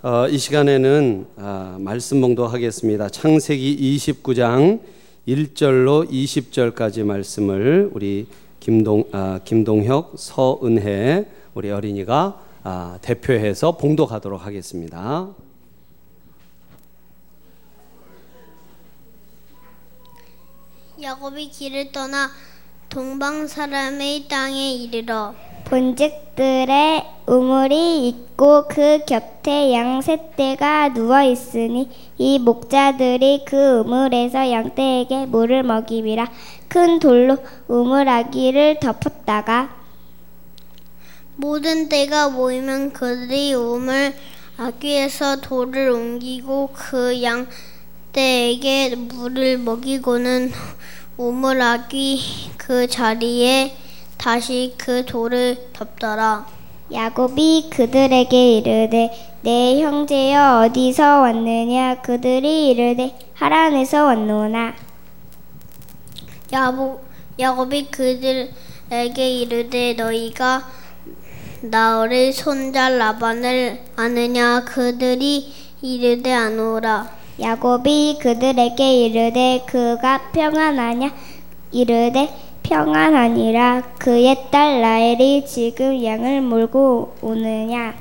[0.00, 3.08] 어, 이 시간에는 아, 말씀 봉도하겠습니다.
[3.08, 4.80] 창세기 29장
[5.26, 8.28] 1절로 20절까지 말씀을 우리
[8.60, 15.30] 김동 아, 김동혁 서은혜 우리 어린이가 아, 대표해서 봉독하도록 하겠습니다.
[21.02, 22.30] 야곱이 길을 떠나
[22.88, 25.34] 동방 사람의 땅에 이르러
[25.66, 36.30] 본즉들의 우물이 있고 그 곁에 양새떼가 누워 있으니 이 목자들이 그 우물에서 양떼에게 물을 먹이미라.
[36.68, 37.36] 큰 돌로
[37.66, 39.76] 우물 아기를 덮었다가
[41.36, 44.14] 모든 때가 모이면 그들이 우물
[44.56, 50.52] 아귀에서 돌을 옮기고 그 양떼에게 물을 먹이고는
[51.18, 53.76] 우물 아귀 그 자리에
[54.16, 56.46] 다시 그 돌을 덮더라.
[56.92, 59.10] 야곱이 그들에게 이르되
[59.42, 64.74] 내 형제여 어디서 왔느냐 그들이 이르되 하란에서 왔노나
[66.52, 67.02] 야곱,
[67.36, 68.50] 야곱이 그들에게
[69.18, 70.70] 이르되 너희가
[71.62, 77.17] 나를 손자 라반을 아느냐 그들이 이르되 아노라.
[77.40, 81.14] 야곱이 그들에게 이르되 그가 평안하냐?
[81.70, 82.28] 이르되
[82.64, 83.94] 평안하니라.
[83.98, 87.94] 그의 딸 라헬이 지금 양을 몰고 오느냐?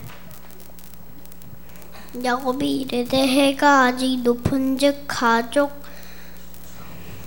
[2.23, 5.72] 야곱이 이르되 해가 아직 높은즉 가족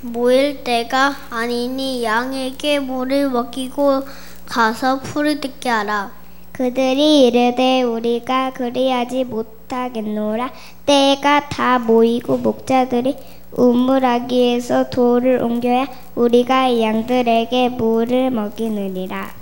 [0.01, 4.03] 모일 때가 아니니 양에게 물을 먹이고
[4.47, 6.11] 가서 풀을 뜯게 하라.
[6.51, 10.53] 그들이 이르되 우리가 그리하지 못 하겠노라
[10.87, 13.17] 때가 다 모이고 목자들이
[13.53, 19.41] 우물아기에서 돌을 옮겨야 우리가 양들에게 물을 먹이느니라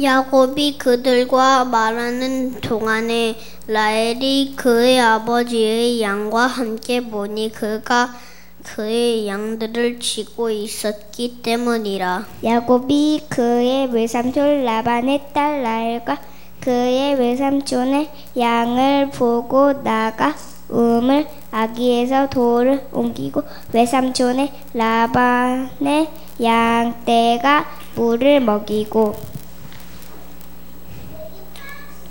[0.00, 8.14] 야곱이 그들과 말하는 동안에 라헬이 그의 아버지의 양과 함께 보니 그가
[8.62, 12.26] 그의 양들을 쥐고 있었기 때문이라.
[12.44, 16.20] 야곱이 그의 외삼촌 라반의 딸 라헬과
[16.68, 20.36] 그의 외삼촌의 양을 보고 나가
[20.68, 23.42] 우물 아기에서 돌을 옮기고
[23.72, 26.10] 외삼촌의 라반의
[26.42, 27.64] 양떼가
[27.94, 29.14] 물을 먹이고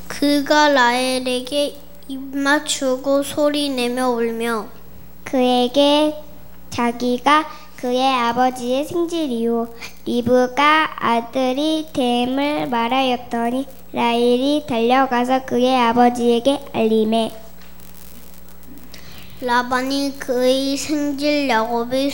[0.08, 1.76] 그가 라헬에게
[2.08, 4.66] 입 맞추고 소리 내며 울며
[5.24, 6.16] 그에게
[6.72, 9.68] 자기가 그의 아버지의 생질이요.
[10.08, 17.32] 리브가 아들이 됨을 말하였더니 라헬이 달려가서 그의 아버지에게 알림해.
[19.42, 22.12] 라반이 그의 생질 야곱의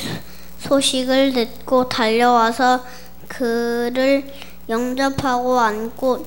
[0.60, 2.86] 소식을 듣고 달려와서
[3.28, 4.32] 그를
[4.70, 6.26] 영접하고 안고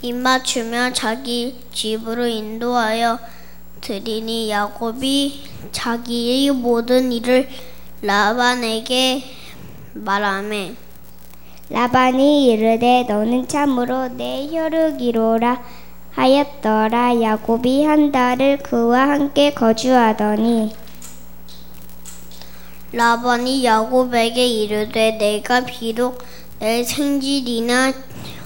[0.00, 3.18] 입맞추며 자기 집으로 인도하여
[3.82, 7.50] 드리니 야곱이 자기의 모든 일을
[8.00, 9.24] 라반에게
[9.92, 10.74] 말하매
[11.70, 15.62] 라반이 이르되 너는 참으로 내 혈육이로라
[16.10, 17.22] 하였더라.
[17.22, 20.74] 야곱이 한 달을 그와 함께 거주하더니
[22.92, 26.18] 라반이 야곱에게 이르되 내가 비록
[26.58, 27.92] 내 생질이나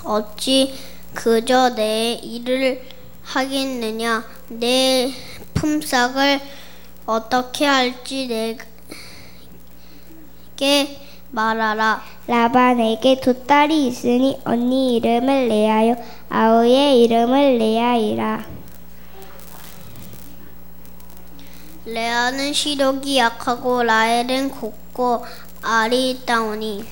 [0.04, 0.74] 어찌
[1.14, 2.82] 그저 내 일을
[3.22, 4.22] 하겠느냐?
[4.48, 5.10] 내
[5.54, 6.40] 품삯을
[7.06, 8.28] 어떻게 할지
[10.58, 11.03] 내게
[11.34, 12.00] 말하라.
[12.28, 15.96] 라반에게 두 딸이 있으니 언니 이름을 레아요.
[16.28, 18.44] 아우의 이름을 레아이라.
[21.86, 25.24] 레아는 시력이 약하고 라헬은 곱고
[25.90, 26.84] 있다오니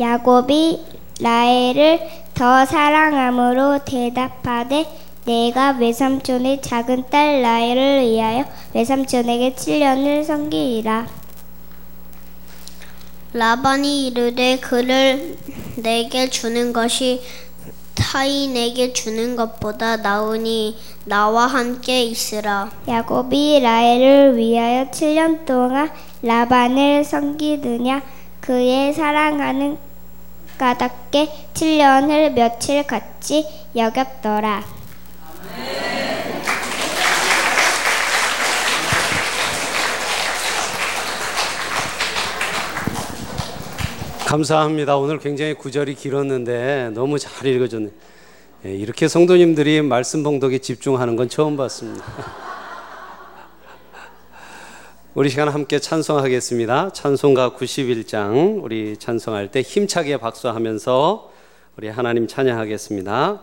[0.00, 0.80] 야곱이
[1.20, 2.00] 라헬을
[2.34, 4.86] 더 사랑함으로 대답하되
[5.26, 8.44] 내가 외삼촌의 작은 딸 라헬을 위하여
[8.74, 11.19] 외삼촌에게 7년을 섬기리라
[13.32, 15.36] 라반이 이르되 그를
[15.76, 17.22] 내게 주는 것이
[17.94, 22.70] 타인에게 주는 것보다 나으니 나와 함께 있으라.
[22.88, 25.90] 야곱이 라헬을 위하여 7년 동안
[26.22, 28.02] 라반을 섬기느냐
[28.40, 29.78] 그의 사랑하는
[30.58, 33.46] 까닭게 7년을 며칠 같이
[33.76, 34.64] 여겼더라.
[44.30, 44.96] 감사합니다.
[44.96, 47.90] 오늘 굉장히 구절이 길었는데 너무 잘 읽어줬네.
[48.64, 52.04] 예, 이렇게 성도님들이 말씀 봉독에 집중하는 건 처음 봤습니다.
[55.14, 56.92] 우리 시간 함께 찬송하겠습니다.
[56.92, 61.32] 찬송가 91장 우리 찬송할 때 힘차게 박수하면서
[61.76, 63.40] 우리 하나님 찬양하겠습니다.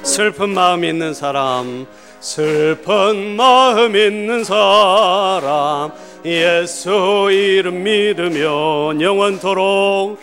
[0.04, 1.86] 슬픈 마음 있는 사람
[2.20, 5.92] 슬픈 마음 있는 사람
[6.24, 10.18] 예수 이름 믿으면 영원토록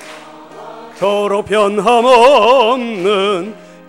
[1.00, 2.44] 도로 변함없는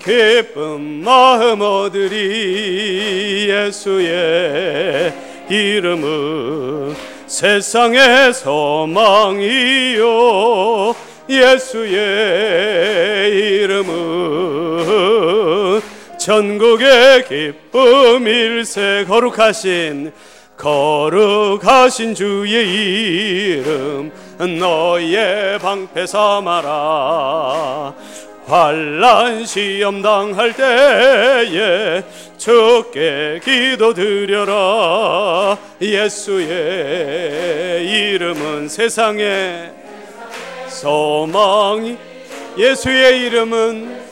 [0.04, 3.46] 기쁜 마음 얻으리.
[3.48, 5.12] 예수의
[5.48, 6.94] 이름은
[7.26, 10.04] 세상의 소망이요.
[11.28, 11.94] 예수의
[13.62, 15.43] 이름은
[16.24, 20.10] 전국의 기쁨 일세 거룩하신
[20.56, 24.10] 거룩하신 주의 이름
[24.58, 27.94] 너의 방패 삼아라.
[28.46, 32.02] 환란 시험 당할 때에
[32.38, 35.58] 주께 기도드려라.
[35.78, 36.48] 예수의
[37.86, 39.72] 이름은 세상에
[40.68, 41.98] 소망이
[42.56, 44.03] 예수의 이름은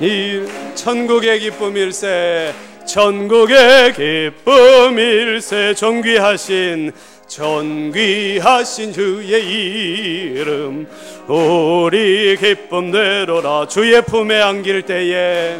[0.00, 0.46] 이
[0.76, 2.54] 천국의 기쁨일세
[2.86, 6.92] 천국의 기쁨일세 존귀하신
[7.26, 10.86] 존귀하신 주의 이름
[11.26, 13.66] 우리 기쁨 내로라.
[13.68, 15.56] 주의 품에 안길 때에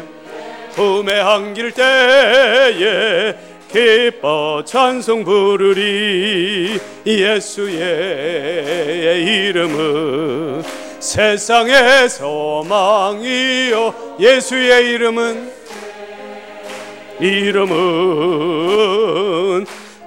[0.73, 3.35] 품에 안길 때에
[3.71, 6.79] 기뻐 찬송 부르리.
[7.05, 7.79] 예수의
[9.21, 15.51] 이름은 세상의 소망이요 예수의 이름은
[17.19, 17.69] 이름은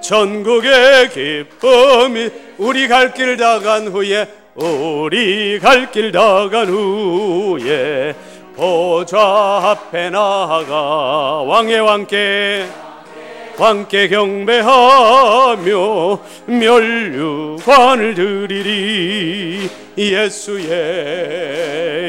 [0.01, 8.13] 전국의 기쁨이 우리 갈 길 다 간 후에 우리 갈 길 다 간 후에
[8.55, 9.17] 보좌
[9.71, 12.67] 앞에 나아가 왕의 왕께
[13.57, 15.61] 왕께 경배하며
[16.47, 20.67] 멸류관을 드리리 예수의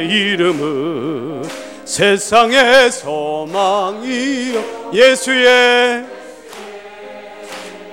[0.08, 1.44] 이름은
[1.84, 4.64] 세상의 소망이요
[4.94, 6.06] 예수의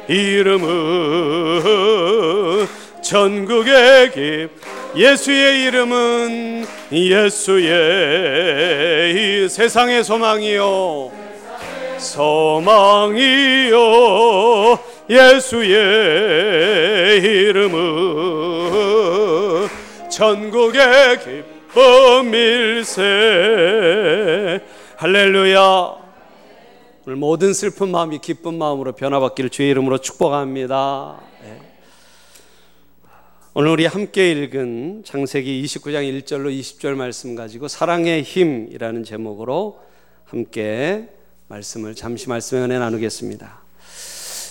[0.08, 1.62] 이름은
[3.04, 4.48] 전국의 기
[4.96, 7.70] 예수의 이름은 예수의
[9.50, 11.31] 세상의 소망이요
[12.02, 13.78] 소망이요.
[15.10, 15.70] 예수의
[17.22, 17.80] 이름은
[20.10, 23.02] 전국의 기쁨 일세.
[24.98, 26.02] 할렐루야.
[27.06, 31.20] 오늘 모든 슬픈 마음이 기쁜 마음으로 변화받기를 주의 이름으로 축복합니다.
[31.44, 31.62] 네.
[33.54, 39.80] 오늘 우리 함께 읽은 창세기 29장 1절로 20절 말씀 가지고 사랑의 힘이라는 제목으로
[40.26, 41.10] 함께
[41.52, 43.62] 말씀을 잠시 말씀의 은혜 나누겠습니다.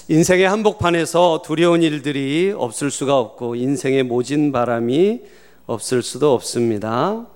[0.08, 5.22] 인생의 한복판에서 두려운 일들이 없을 수가 없고 인생의 모진 바람이
[5.66, 7.26] 없을 수도 없습니다.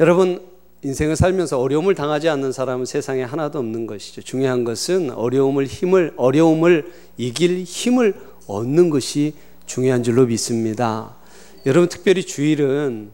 [0.00, 0.44] 여러분
[0.82, 4.22] 인생을 살면서 어려움을 당하지 않는 사람은 세상에 하나도 없는 것이죠.
[4.22, 8.14] 중요한 것은 어려움을 힘을 어려움을 이길 힘을
[8.48, 9.34] 얻는 것이
[9.66, 11.14] 중요한 줄로 믿습니다.
[11.64, 13.12] 여러분 특별히 주일은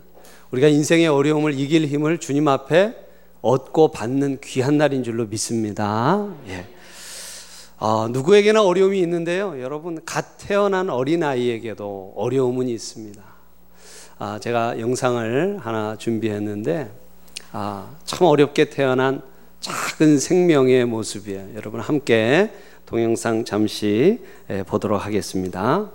[0.52, 3.07] 우리가 인생의 어려움을 이길 힘을 주님 앞에
[3.42, 6.28] 얻고 받는 귀한 날인 줄로 믿습니다.
[6.48, 6.66] 예.
[7.78, 9.60] 아, 누구에게나 어려움이 있는데요.
[9.60, 13.22] 여러분, 갓 태어난 어린아이에게도 어려움은 있습니다.
[14.18, 16.90] 아, 제가 영상을 하나 준비했는데,
[17.52, 19.22] 아, 참 어렵게 태어난
[19.60, 21.54] 작은 생명의 모습이에요.
[21.54, 22.50] 여러분, 함께
[22.84, 24.20] 동영상 잠시
[24.50, 25.90] 예, 보도록 하겠습니다.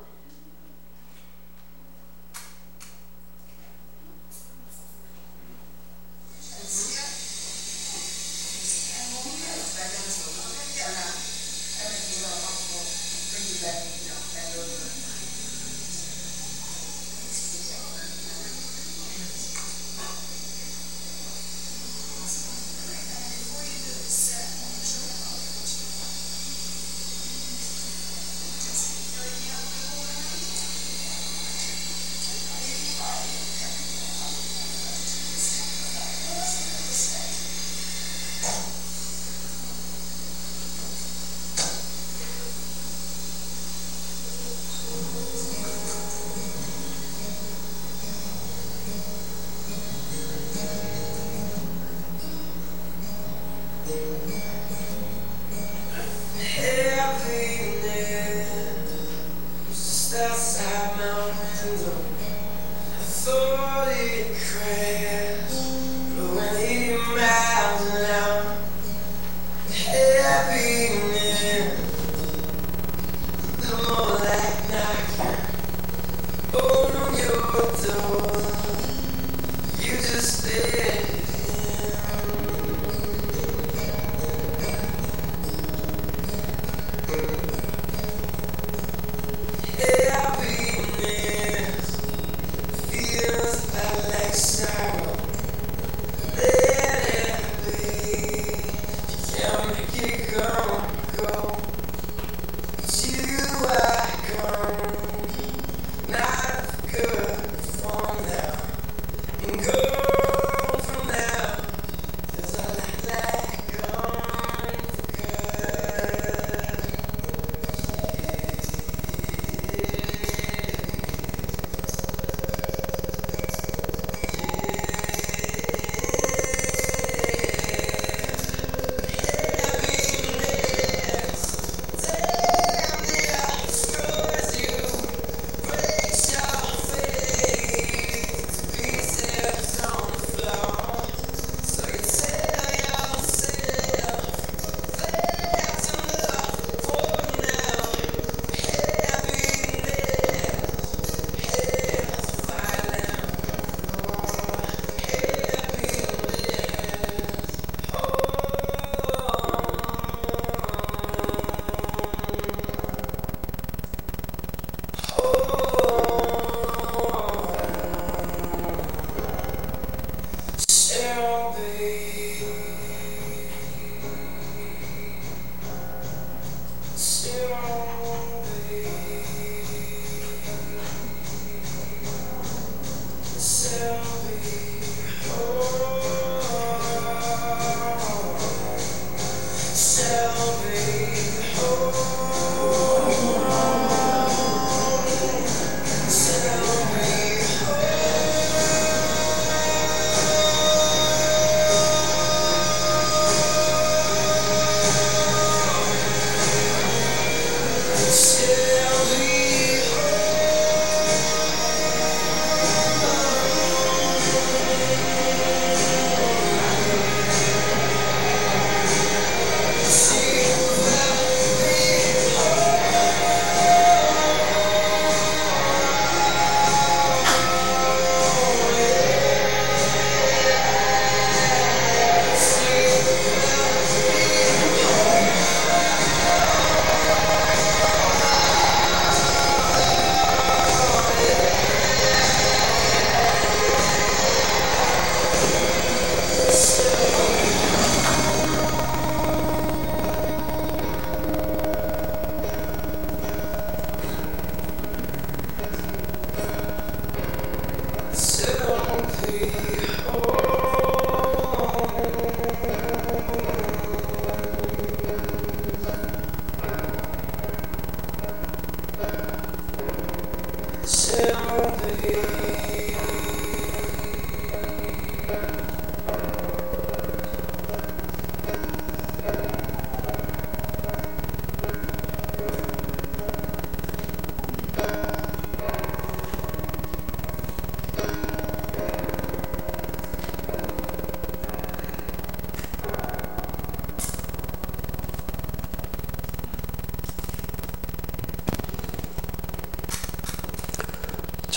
[80.53, 80.92] Yeah.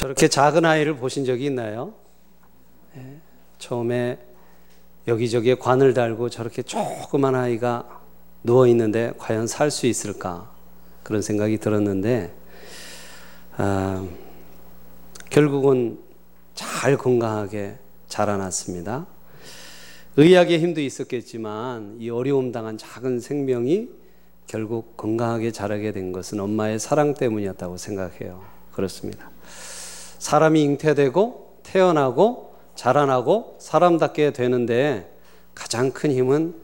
[0.07, 1.93] 저렇게 작은 아이를 보신 적이 있나요?
[2.95, 3.21] 네.
[3.59, 4.19] 처음에
[5.09, 8.03] 여기저기에 관을 달고 저렇게 조그만 아이가
[8.45, 10.53] 누워 있는데 과연 살 수 있을까
[11.03, 12.33] 그런 생각이 들었는데
[13.57, 14.07] 아,
[15.29, 15.99] 결국은
[16.55, 19.07] 잘 건강하게 자라났습니다.
[20.17, 23.89] 의학의 힘도 있었겠지만 이 어려움 당한 작은 생명이
[24.47, 28.45] 결국 건강하게 자라게 된 것은 엄마의 사랑 때문이었다고 생각해요.
[28.73, 29.36] 그렇습니다.
[30.19, 35.13] 사람이 잉태되고 태어나고 자라나고 사람답게 되는데
[35.55, 36.55] 가장 큰 힘은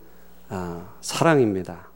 [0.49, 1.89] 아, 사랑입니다.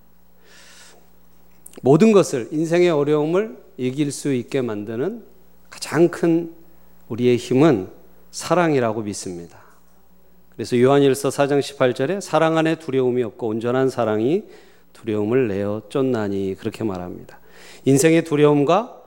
[1.83, 5.25] 모든 것을 인생의 어려움을 이길 수 있게 만드는
[5.69, 6.55] 가장 큰
[7.09, 7.89] 우리의 힘은
[8.31, 9.59] 사랑이라고 믿습니다.
[10.55, 14.45] 그래서 요한일서 4장 18절에 사랑 안에 두려움이 없고 온전한 사랑이
[14.95, 17.39] 두려움을 내어 쫓나니 그렇게 말합니다.
[17.85, 19.03] 인생의 두려움과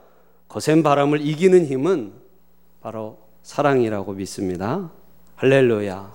[0.47, 2.18] 거센 바람을 이기는 힘은
[2.81, 4.91] 바로 사랑이라고 믿습니다.
[5.35, 6.13] 할렐루야.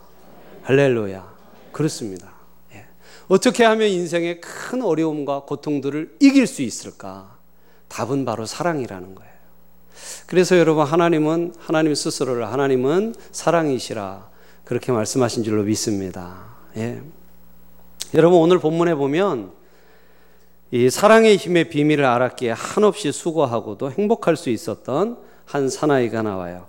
[0.63, 1.35] 할렐루야.
[1.73, 2.33] 그렇습니다.
[2.73, 2.87] 예.
[3.29, 7.37] 어떻게 하면 인생의 큰 어려움과 고통들을 이길 수 있을까?
[7.89, 9.35] 답은 바로 사랑이라는 거예요.
[10.27, 14.29] 그래서 여러분 하나님은 하나님 스스로를 하나님은 사랑이시라
[14.65, 16.57] 그렇게 말씀하신 줄로 믿습니다.
[16.77, 17.03] 예.
[18.15, 19.53] 여러분 오늘 본문에 보면
[20.71, 26.67] 이 사랑의 힘의 비밀을 알았기에 한없이 수고하고도 행복할 수 있었던 한 사나이가 나와요.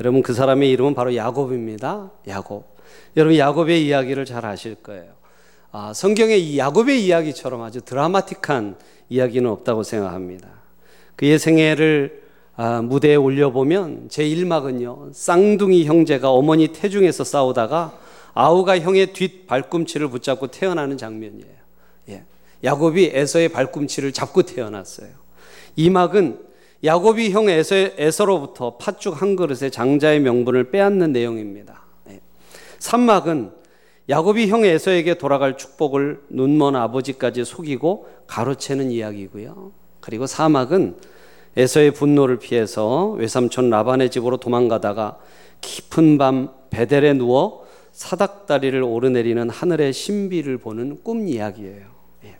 [0.00, 2.10] 여러분 그 사람의 이름은 바로 야곱입니다.
[2.28, 2.76] 야곱.
[3.16, 5.12] 여러분 야곱의 이야기를 잘 아실 거예요.
[5.72, 8.76] 아, 성경의 이 야곱의 이야기처럼 아주 드라마틱한
[9.08, 10.48] 이야기는 없다고 생각합니다.
[11.16, 12.22] 그의 생애를
[12.56, 17.98] 아, 무대에 올려보면 제 1막은요, 쌍둥이 형제가 어머니 태중에서 싸우다가
[18.34, 21.54] 아우가 형의 뒷 발꿈치를 붙잡고 태어나는 장면이에요.
[22.10, 22.24] 예.
[22.62, 25.08] 야곱이 에서의 발꿈치를 잡고 태어났어요.
[25.78, 26.49] 2막은
[26.82, 31.82] 야곱이 형 에서, 에서 로부터 팥죽 한 그릇에 장자의 명분을 빼앗는 내용입니다.
[32.10, 32.20] 예.
[32.78, 33.52] 3막은
[34.08, 39.72] 야곱이 형 에서에게 돌아갈 축복을 눈먼 아버지까지 속이고 가로채는 이야기고요.
[40.00, 40.96] 그리고 사막은
[41.56, 45.18] 에서의 분노를 피해서 외삼촌 라반의 집으로 도망가다가
[45.60, 51.86] 깊은 밤 베델에 누워 사닥다리를 오르내리는 하늘의 신비를 보는 꿈 이야기예요.
[52.24, 52.36] 예.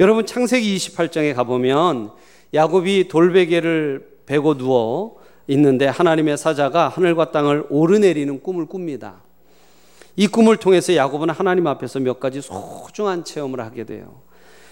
[0.00, 2.12] 여러분 창세기 28장에 가보면
[2.54, 5.16] 야곱이 돌베개를 베고 누워
[5.48, 9.22] 있는데 하나님의 사자가 하늘과 땅을 오르내리는 꿈을 꿉니다.
[10.16, 14.22] 이 꿈을 통해서 야곱은 하나님 앞에서 몇 가지 소중한 체험을 하게 돼요.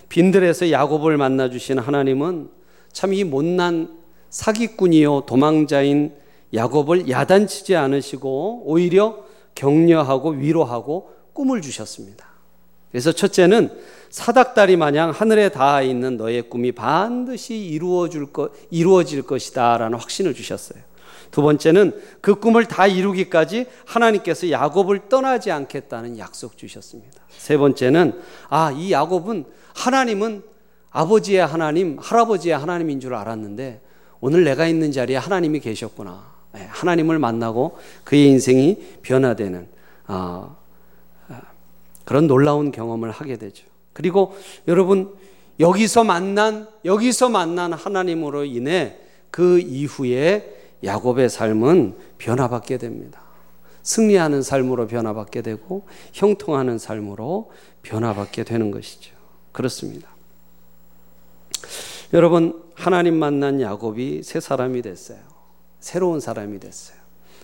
[0.08, 2.48] 빈들에서 야곱을 만나 주신 하나님은
[2.92, 3.98] 참 이 못난
[4.30, 6.14] 사기꾼이요 도망자인
[6.52, 12.33] 야곱을 야단치지 않으시고 오히려 격려하고 위로하고 꿈을 주셨습니다.
[12.94, 13.70] 그래서 첫째는
[14.08, 20.80] 사닥다리 마냥 하늘에 닿아 있는 너의 꿈이 반드시 이루어질 것, 이루어질 것이다 라는 확신을 주셨어요.
[21.32, 27.20] 두 번째는 그 꿈을 다 이루기까지 하나님께서 야곱을 떠나지 않겠다는 약속 주셨습니다.
[27.36, 30.44] 세 번째는 아, 이 야곱은 하나님은
[30.90, 33.80] 아버지의 하나님, 할아버지의 하나님인 줄 알았는데
[34.20, 36.32] 오늘 내가 있는 자리에 하나님이 계셨구나.
[36.58, 39.66] 예, 하나님을 만나고 그의 인생이 변화되는
[40.06, 40.63] 아, 아,
[42.04, 43.66] 그런 놀라운 경험을 하게 되죠.
[43.92, 44.36] 그리고
[44.68, 45.14] 여러분
[45.60, 48.96] 여기서 만난 여기서 만난 하나님으로 인해
[49.30, 53.22] 그 이후에 야곱의 삶은 변화받게 됩니다.
[53.82, 57.50] 승리하는 삶으로 변화받게 되고 형통하는 삶으로
[57.82, 59.12] 변화받게 되는 것이죠.
[59.52, 60.08] 그렇습니다.
[62.12, 65.18] 여러분 하나님 만난 야곱이 새 사람이 됐어요.
[65.80, 66.96] 새로운 사람이 됐어요.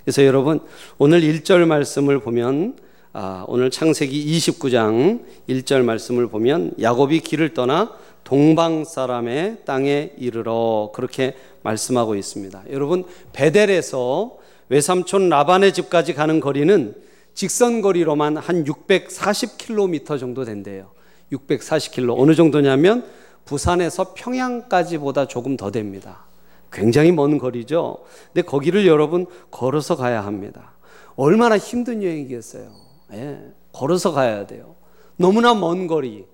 [0.02, 0.60] 그래서 여러분
[0.98, 7.92] 오늘 1절 말씀을 보면 아, 오늘 창세기 29장 1절 말씀을 보면 야곱이 길을 떠나
[8.22, 12.64] 동방 사람의 땅에 이르러 그렇게 말씀하고 있습니다.
[12.70, 14.36] 여러분 베델에서
[14.68, 16.94] 외삼촌 라반의 집까지 가는 거리는
[17.34, 20.92] 직선 거리로만 한 640km 정도 된대요.
[21.32, 23.04] 640km 어느 정도냐면
[23.44, 26.26] 부산에서 평양까지보다 조금 더 됩니다.
[26.72, 27.98] 굉장히 먼 거리죠.
[28.32, 30.74] 근데 거기를 여러분 걸어서 가야 합니다.
[31.16, 32.89] 얼마나 힘든 여행이겠어요.
[33.12, 33.38] 예,
[33.72, 34.76] 걸어서 가야 돼요.
[35.16, 36.24] 너무나 먼 거리.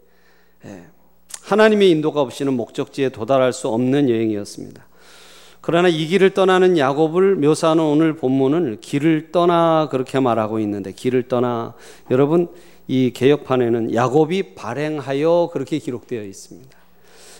[0.64, 0.84] 예,
[1.42, 4.86] 하나님의 인도가 없이는 목적지에 도달할 수 없는 여행이었습니다.
[5.60, 11.74] 그러나 이 길을 떠나는 야곱을 묘사하는 오늘 본문은 길을 떠나 그렇게 말하고 있는데 길을 떠나
[12.10, 12.48] 여러분
[12.86, 16.76] 이 개혁판에는 야곱이 발행하여 그렇게 기록되어 있습니다.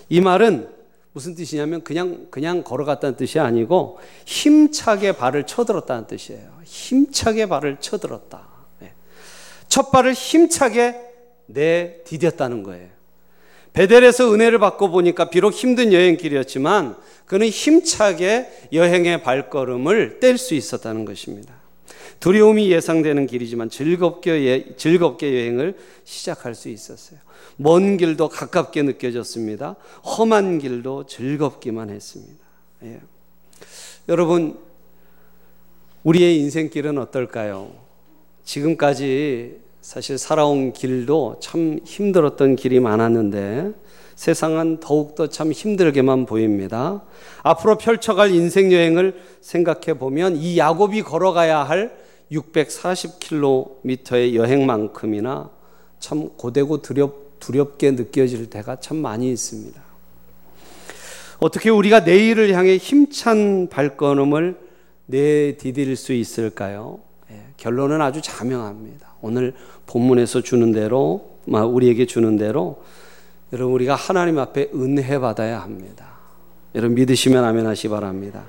[0.09, 0.69] 이 말은
[1.13, 6.51] 무슨 뜻이냐면 그냥 그냥 걸어갔다는 뜻이 아니고 힘차게 발을 쳐들었다는 뜻이에요.
[6.65, 8.56] 힘차게 발을 쳐들었다.
[9.77, 9.83] 네.
[9.83, 10.97] 첫 발을 힘차게
[11.45, 12.89] 내 디뎠다는 거예요.
[13.75, 21.55] 베델에서 은혜를 받고 보니까 비록 힘든 여행길이었지만 그는 힘차게 여행의 발걸음을 뗄 수 있었다는 것입니다.
[22.21, 27.19] 두려움이 예상되는 길이지만 즐겁게, 예, 즐겁게 여행을 시작할 수 있었어요.
[27.57, 29.77] 먼 길도 가깝게 느껴졌습니다.
[30.03, 32.47] 험한 길도 즐겁기만 했습니다.
[32.85, 33.01] 예.
[34.09, 34.59] 여러분,
[36.03, 37.75] 우리의 인생길은 어떨까요?
[38.45, 43.71] 지금까지 사실 살아온 길도 참 힘들었던 길이 많았는데
[44.17, 47.05] 세상은 더욱더 참 힘들게만 보입니다.
[47.45, 51.97] 앞으로 펼쳐갈 인생 여행을 생각해 보면 이 야곱이 걸어가야 할
[52.33, 55.51] 640km의 여행만큼이나
[56.01, 59.81] 참 고되고 두렵, 두렵게 느껴질 때가 참 많이 있습니다.
[61.39, 64.59] 어떻게 우리가 내일을 향해 힘찬 발걸음을
[65.07, 66.99] 내디딜 수 있을까요?
[67.31, 69.15] 예, 결론은 아주 자명합니다.
[69.21, 69.55] 오늘
[69.87, 72.83] 본문에서 주는 대로, 우리에게 주는 대로,
[73.53, 76.19] 여러분, 우리가 하나님 앞에 은혜 받아야 합니다.
[76.75, 78.45] 여러분, 믿으시면 아멘 하시 바랍니다.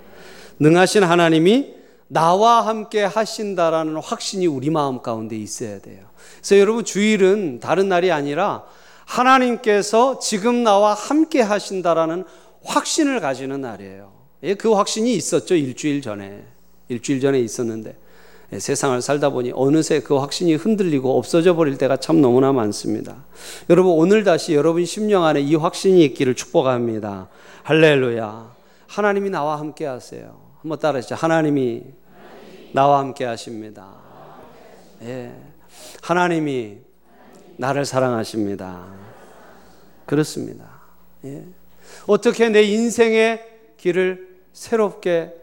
[0.59, 6.05] 능하신 하나님이 나와 함께 하신다라는 확신이 우리 마음 가운데 있어야 돼요.
[6.37, 8.63] 그래서 여러분 주일은 다른 날이 아니라
[9.05, 12.23] 하나님께서 지금 나와 함께 하신다라는
[12.63, 14.11] 확신을 가지는 날이에요.
[14.43, 15.55] 예, 그 확신이 있었죠.
[15.55, 16.45] 일주일 전에.
[16.89, 17.95] 일주일 전에 있었는데 예,
[18.51, 23.25] 세상을 살다 보니 어느새 그 확신이 흔들리고 없어져 버릴 때가 참 너무나 많습니다.
[23.69, 27.27] 여러분 오늘 다시 여러분 심령 안에 이 확신이 있기를 축복합니다.
[27.63, 28.55] 할렐루야.
[28.87, 30.39] 하나님이 나와 함께 하세요.
[30.61, 31.15] 한번 따라하시죠.
[31.15, 31.83] 하나님이
[32.71, 33.87] 나와 함께 하십니다.
[35.01, 35.33] 예.
[36.01, 36.77] 하나님이
[37.57, 38.87] 나를 사랑하십니다.
[40.05, 40.81] 그렇습니다.
[41.25, 41.43] 예.
[42.05, 43.43] 어떻게 내 인생의
[43.75, 45.33] 길을 새롭게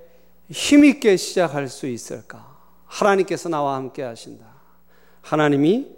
[0.51, 2.54] 힘있게 시작할 수 있을까?
[2.94, 4.44] 하나님께서 나와 함께 하신다.
[5.20, 5.88] 하나님이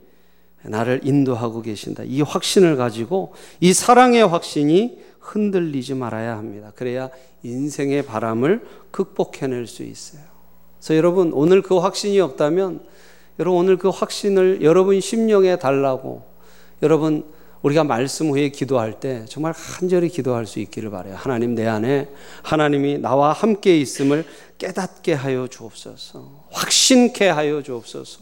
[0.63, 2.03] 나를 인도하고 계신다.
[2.05, 6.73] 이 확신을 가지고 이 사랑의 확신이 흔들리지 말아야 합니다.
[6.75, 7.11] 그래야
[7.43, 10.23] 인생의 바람을 극복해낼 수 있어요.
[10.79, 12.85] 그래서 여러분 오늘 그 확신이 없다면
[13.39, 16.25] 여러분 오늘 그 확신을 여러분 심령에 달라고
[16.83, 17.25] 여러분
[17.63, 21.17] 우리가 말씀 후에 기도할 때 정말 간절히 기도할 수 있기를 바래요.
[21.17, 22.09] 하나님 내 안에
[22.43, 24.25] 하나님이 나와 함께 있음을
[24.59, 26.47] 깨닫게 하여 주옵소서.
[26.53, 28.21] 확신케 하여 주옵소서.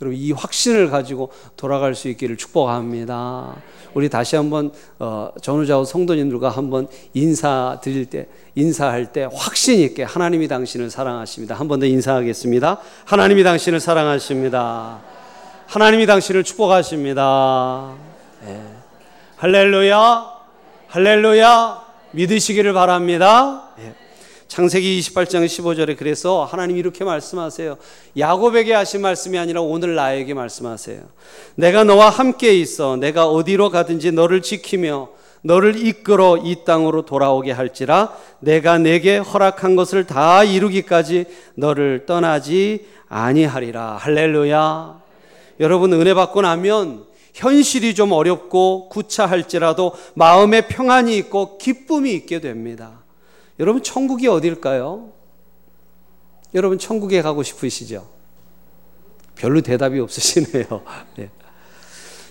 [0.00, 3.54] 여러분 이 확신을 가지고 돌아갈 수 있기를 축복합니다.
[3.94, 10.48] 우리 다시 한번 어, 전우자우 성도님들과 한번 인사 드릴 때 인사할 때 확신 있게 하나님이
[10.48, 11.54] 당신을 사랑하십니다.
[11.54, 12.80] 한 번 더 인사하겠습니다.
[13.04, 15.00] 하나님이 당신을 사랑하십니다.
[15.66, 17.94] 하나님이 당신을 축복하십니다.
[18.44, 18.62] 네.
[19.36, 20.26] 할렐루야,
[20.88, 23.68] 할렐루야 믿으시기를 바랍니다.
[23.76, 23.94] 네.
[24.54, 27.76] 창세기 28장 15절에 그래서 하나님 이렇게 말씀하세요.
[28.16, 31.02] 야곱에게 하신 말씀이 아니라 오늘 나에게 말씀하세요.
[31.56, 35.08] 내가 너와 함께 있어 내가 어디로 가든지 너를 지키며
[35.42, 41.24] 너를 이끌어 이 땅으로 돌아오게 할지라 내가 내게 허락한 것을 다 이루기까지
[41.56, 43.96] 너를 떠나지 아니하리라.
[43.96, 45.02] 할렐루야.
[45.58, 53.03] 여러분 은혜 받고 나면 현실이 좀 어렵고 구차할지라도 마음에 평안이 있고 기쁨이 있게 됩니다.
[53.58, 55.12] 여러분 천국이 어딜까요?
[56.54, 58.08] 여러분 천국에 가고 싶으시죠?
[59.34, 60.82] 별로 대답이 없으시네요.
[61.16, 61.30] 네.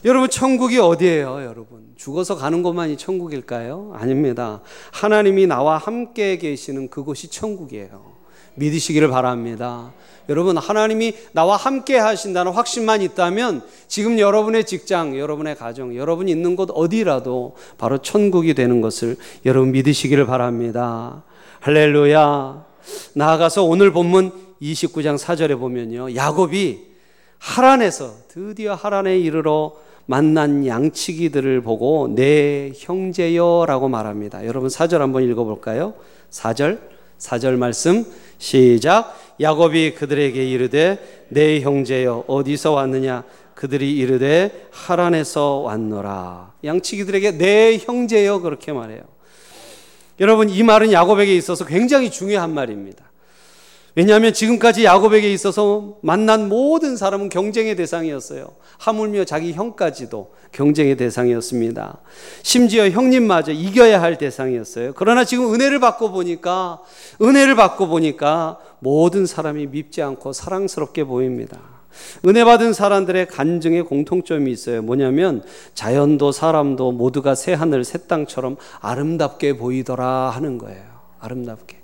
[0.05, 1.93] 여러분 천국이 어디예요, 여러분?
[1.95, 3.93] 죽어서 가는 곳만이 천국일까요?
[3.95, 4.61] 아닙니다.
[4.91, 8.12] 하나님이 나와 함께 계시는 그곳이 천국이에요.
[8.55, 9.93] 믿으시기를 바랍니다.
[10.29, 16.69] 여러분 하나님이 나와 함께 하신다는 확신만 있다면 지금 여러분의 직장, 여러분의 가정, 여러분이 있는 곳
[16.73, 21.23] 어디라도 바로 천국이 되는 것을 여러분 믿으시기를 바랍니다.
[21.59, 22.65] 할렐루야.
[23.15, 26.15] 나아가서 오늘 본문 29장 4절에 보면요.
[26.15, 26.93] 야곱이
[27.37, 29.73] 하란에서 드디어 하란에 이르러
[30.05, 34.45] 만난 양치기들을 보고 내 형제여라고 말합니다.
[34.45, 35.93] 여러분 4절 한번 읽어 볼까요?
[36.29, 36.92] 4절
[37.23, 38.05] 4절 말씀
[38.37, 39.17] 시작.
[39.39, 43.23] 야곱이 그들에게 이르되 내 형제여 어디서 왔느냐?
[43.55, 46.53] 그들이 이르되 하란에서 왔노라.
[46.63, 49.01] 양치기들에게 내 형제여 그렇게 말해요.
[50.19, 53.03] 여러분 이 말은 야곱에게 있어서 굉장히 중요한 말입니다
[53.95, 58.47] 왜냐하면 지금까지 야곱에게 있어서 만난 모든 사람은 경쟁의 대상이었어요.
[58.79, 61.99] 하물며 자기 형까지도 경쟁의 대상이었습니다.
[62.41, 64.93] 심지어 형님마저 이겨야 할 대상이었어요.
[64.95, 66.81] 그러나 지금 은혜를 받고 보니까,
[67.21, 71.59] 은혜를 받고 보니까 모든 사람이 밉지 않고 사랑스럽게 보입니다.
[72.25, 74.81] 은혜 받은 사람들의 간증의 공통점이 있어요.
[74.81, 75.43] 뭐냐면
[75.75, 80.83] 자연도 사람도 모두가 새 하늘, 새 땅처럼 아름답게 보이더라 하는 거예요.
[81.19, 81.83] 아름답게.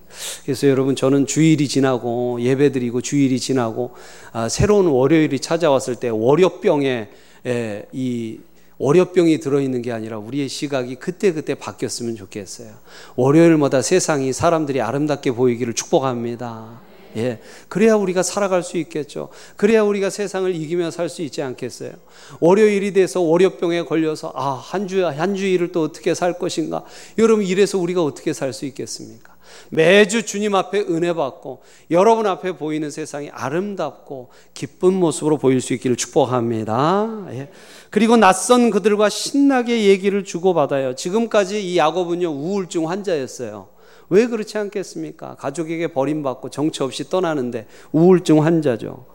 [0.49, 3.91] 그래서 여러분 저는 주일이 지나고 예배드리고 주일이 지나고
[4.31, 7.09] 아, 새로운 월요일이 찾아왔을 때 월요병에
[7.45, 8.39] 에, 이
[8.79, 12.71] 월요병이 들어있는 게 아니라 우리의 시각이 그때그때 바뀌었으면 좋겠어요.
[13.15, 16.81] 월요일마다 세상이 사람들이 아름답게 보이기를 축복합니다.
[17.17, 17.39] 예.
[17.67, 19.29] 그래야 우리가 살아갈 수 있겠죠.
[19.55, 21.91] 그래야 우리가 세상을 이기며 살 수 있지 않겠어요.
[22.39, 26.85] 월요일이 돼서 월요병에 걸려서 아, 한 주, 한 주일을 또 어떻게 살 것인가.
[27.19, 29.28] 여러분, 이래서 우리가 어떻게 살 수 있겠습니까?
[29.69, 35.95] 매주 주님 앞에 은혜 받고 여러분 앞에 보이는 세상이 아름답고 기쁜 모습으로 보일 수 있기를
[35.95, 37.25] 축복합니다.
[37.31, 37.49] 예.
[37.89, 40.95] 그리고 낯선 그들과 신나게 얘기를 주고받아요.
[40.95, 43.69] 지금까지 이 야곱은요, 우울증 환자였어요.
[44.09, 45.35] 왜 그렇지 않겠습니까?
[45.35, 49.05] 가족에게 버림받고 정처 없이 떠나는데 우울증 환자죠.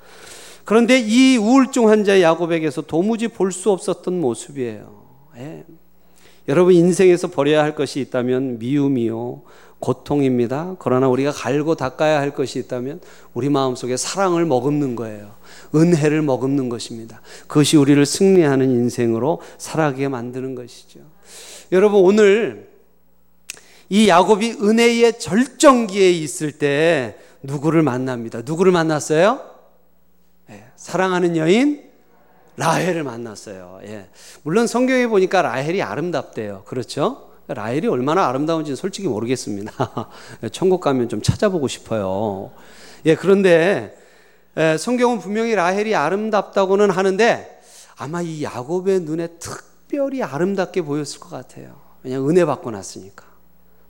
[0.64, 5.05] 그런데 이 우울증 환자 야곱에게서 도무지 볼 수 없었던 모습이에요.
[5.37, 5.64] 예.
[6.49, 9.42] 여러분 인생에서 버려야 할 것이 있다면 미움이요,
[9.85, 10.77] 고통입니다.
[10.79, 13.01] 그러나 우리가 갈고 닦아야 할 것이 있다면
[13.35, 15.35] 우리 마음속에 사랑을 머금는 거예요.
[15.75, 17.20] 은혜를 머금는 것입니다.
[17.47, 21.01] 그것이 우리를 승리하는 인생으로 살아가게 만드는 것이죠.
[21.70, 22.70] 여러분 오늘
[23.90, 28.40] 이 야곱이 은혜의 절정기에 있을 때 누구를 만납니다.
[28.42, 29.40] 누구를 만났어요?
[30.49, 31.85] 네, 사랑하는 여인
[32.57, 33.81] 라헬을 만났어요.
[33.85, 34.09] 예.
[34.44, 36.62] 물론 성경에 보니까 라헬이 아름답대요.
[36.64, 37.34] 그렇죠?
[37.46, 39.72] 라헬이 얼마나 아름다운지는 솔직히 모르겠습니다.
[40.52, 42.52] 천국 가면 좀 찾아보고 싶어요.
[43.04, 43.96] 예, 그런데
[44.78, 47.61] 성경은 분명히 라헬이 아름답다고는 하는데
[47.96, 51.76] 아마 이 야곱의 눈에 특별히 아름답게 보였을 것 같아요.
[52.02, 53.24] 왜냐 은혜 받고 났으니까.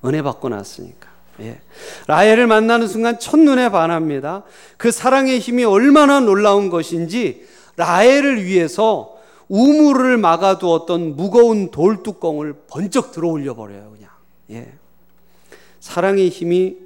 [0.04, 1.08] 은혜 받고 났으니까.
[1.40, 1.60] 예.
[2.06, 4.44] 라헬을 만나는 순간 첫눈에 반합니다.
[4.76, 9.13] 그 사랑의 힘이 얼마나 놀라운 것인지 라헬을 위해서
[9.54, 14.10] 우물을 막아두었던 무거운 돌뚜껑을 번쩍 들어 올려 버려요, 그냥.
[14.50, 14.72] 예.
[15.78, 16.76] 사랑의 힘이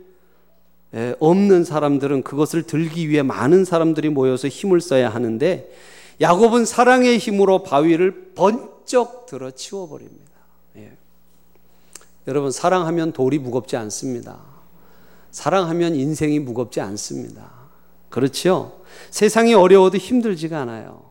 [0.94, 5.70] 예, 없는 사람들은 그것을 들기 위해 많은 사람들이 모여서 힘을 써야 하는데
[6.20, 10.32] 야곱은 사랑의 힘으로 바위를 번쩍 들어 치워 버립니다.
[10.76, 10.92] 예.
[12.26, 14.40] 여러분 사랑하면 돌이 무겁지 않습니다.
[15.30, 17.50] 사랑하면 인생이 무겁지 않습니다.
[18.10, 18.82] 그렇죠?
[19.10, 21.07] 세상이 어려워도 힘들지가 않아요.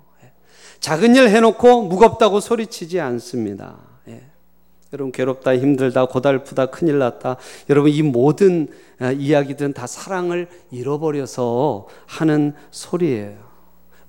[0.78, 0.80] 예.
[0.80, 3.78] 작은 일 해놓고 무겁다고 소리치지 않습니다.
[4.08, 4.22] 예.
[4.94, 7.36] 여러분 괴롭다 힘들다 고달프다 큰일 났다
[7.70, 8.68] 여러분 이 모든
[9.00, 13.48] 아, 이야기들은 다 사랑을 잃어버려서 하는 소리예요.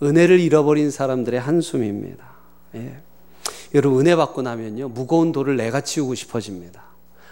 [0.03, 2.25] 은혜를 잃어버린 사람들의 한숨입니다.
[2.77, 3.01] 예.
[3.75, 6.83] 여러분 은혜 받고 나면요 무거운 돌을 내가 치우고 싶어집니다.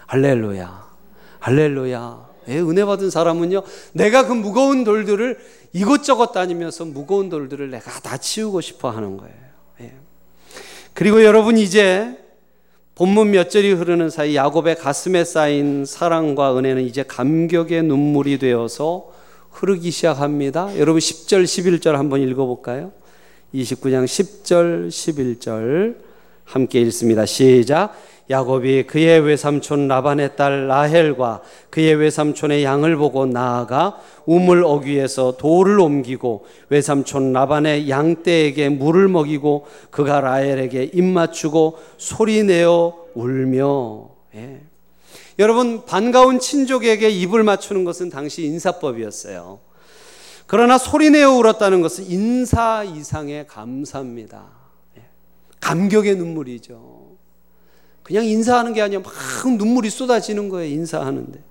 [0.07, 0.87] 할렐루야,
[1.39, 2.26] 할렐루야.
[2.49, 5.37] 예, 은혜 받은 사람은요 내가 그 무거운 돌들을
[5.73, 9.35] 이것저것 다니면서 무거운 돌들을 내가 다 치우고 싶어 하는 거예요.
[9.81, 9.93] 예.
[10.93, 12.17] 그리고 여러분 이제
[12.95, 19.11] 본문 몇 절이 흐르는 사이 야곱의 가슴에 쌓인 사랑과 은혜는 이제 감격의 눈물이 되어서
[19.51, 20.77] 흐르기 시작합니다.
[20.79, 22.91] 여러분 10절, 11절 한번 읽어볼까요?
[23.53, 25.97] 29장 10절, 11절
[26.43, 27.25] 함께 읽습니다.
[27.25, 27.93] 시작.
[28.29, 36.45] 야곱이 그의 외삼촌 라반의 딸 라헬과 그의 외삼촌의 양을 보고 나아가 우물 어귀에서 돌을 옮기고
[36.69, 44.61] 외삼촌 라반의 양떼에게 물을 먹이고 그가 라헬에게 입 맞추고 소리내어 울며 예.
[45.39, 49.59] 여러분 반가운 친족에게 입을 맞추는 것은 당시 인사법이었어요.
[50.47, 54.45] 그러나 소리내어 울었다는 것은 인사 이상의 감사입니다.
[54.97, 55.03] 예.
[55.61, 56.96] 감격의 눈물이죠.
[58.07, 59.11] 그냥 인사하는 게 아니라 막
[59.45, 60.73] 눈물이 쏟아지는 거예요.
[60.73, 61.43] 인사하는데.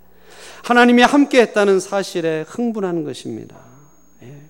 [0.65, 3.59] 하나님이 함께 했다는 사실에 흥분하는 것입니다.
[4.23, 4.41] 예.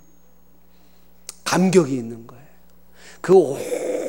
[1.42, 2.44] 감격이 있는 거예요.
[3.20, 3.34] 그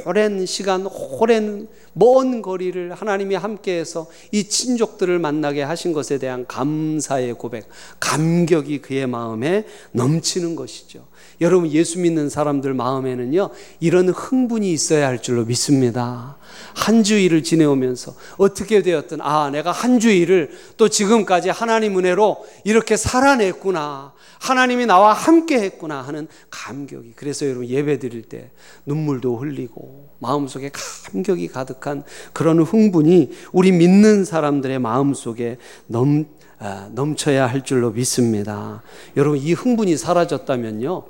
[0.06, 7.34] 오랜 시간, 오랜 먼 거리를 하나님이 함께 해서 이 친족들을 만나게 하신 것에 대한 감사의
[7.34, 7.68] 고백,
[8.00, 11.08] 감격이 그의 마음에 넘치는 것이죠.
[11.40, 16.38] 여러분 예수 믿는 사람들 마음에는요 이런 흥분이 있어야 할 줄로 믿습니다.
[16.74, 24.14] 한 주일을 지내오면서 어떻게 되었든 아 내가 한 주일을 또 지금까지 하나님 은혜로 이렇게 살아냈구나.
[24.40, 27.14] 하나님이 나와 함께 했구나 하는 감격이.
[27.16, 28.52] 그래서 여러분 예배 드릴 때
[28.86, 30.72] 눈물도 흘리고 마음속에
[31.12, 36.26] 감격이 가득한 그런 흥분이 우리 믿는 사람들의 마음속에 넘
[36.60, 38.82] 아, 넘쳐야 할 줄로 믿습니다.
[39.16, 41.04] 여러분 이 흥분이 사라졌다면요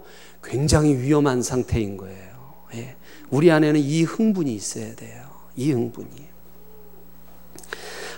[0.48, 2.64] 굉장히 위험한 상태인 거예요.
[2.76, 2.96] 예.
[3.30, 5.28] 우리 안에는 이 흥분이 있어야 돼요.
[5.56, 6.28] 이 흥분이.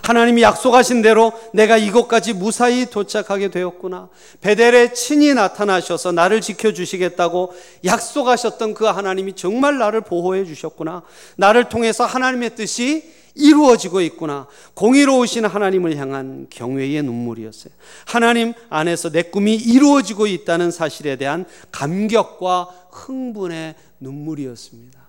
[0.02, 4.08] 하나님이 약속하신 대로 내가 이곳까지 무사히 도착하게 되었구나.
[4.40, 7.52] 베델에 친히 나타나셔서 나를 지켜주시겠다고
[7.84, 11.02] 약속하셨던 그 하나님이 정말 나를 보호해 주셨구나.
[11.36, 14.46] 나를 통해서 하나님의 뜻이 이루어지고 있구나.
[14.74, 17.72] 공의로우신 하나님을 향한 경외의 눈물이었어요.
[18.06, 25.00] 하나님 안에서 내 꿈이 이루어지고 있다는 사실에 대한 감격과 흥분의 눈물이었습니다.